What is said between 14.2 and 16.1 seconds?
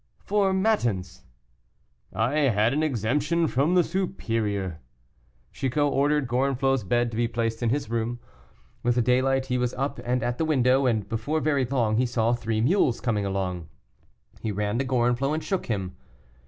He ran to Gorenflot and shook him.